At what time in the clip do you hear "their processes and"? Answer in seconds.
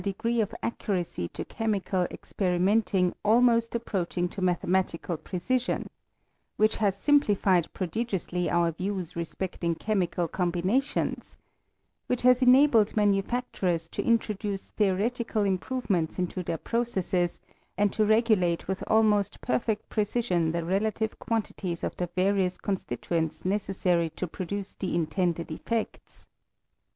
16.41-17.93